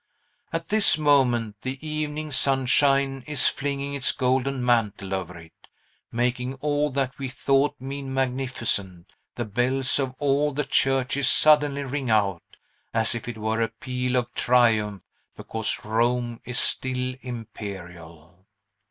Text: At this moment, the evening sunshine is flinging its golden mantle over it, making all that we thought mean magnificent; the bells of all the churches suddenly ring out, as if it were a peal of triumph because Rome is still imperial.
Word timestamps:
At 0.51 0.69
this 0.69 0.97
moment, 0.97 1.57
the 1.61 1.77
evening 1.87 2.31
sunshine 2.31 3.23
is 3.27 3.47
flinging 3.47 3.93
its 3.93 4.11
golden 4.11 4.65
mantle 4.65 5.13
over 5.13 5.37
it, 5.37 5.67
making 6.11 6.55
all 6.55 6.89
that 6.93 7.19
we 7.19 7.29
thought 7.29 7.79
mean 7.79 8.11
magnificent; 8.11 9.13
the 9.35 9.45
bells 9.45 9.99
of 9.99 10.15
all 10.17 10.53
the 10.53 10.65
churches 10.65 11.29
suddenly 11.29 11.83
ring 11.83 12.09
out, 12.09 12.57
as 12.95 13.13
if 13.13 13.27
it 13.27 13.37
were 13.37 13.61
a 13.61 13.67
peal 13.67 14.15
of 14.15 14.33
triumph 14.33 15.03
because 15.37 15.85
Rome 15.85 16.41
is 16.45 16.57
still 16.57 17.13
imperial. 17.21 18.47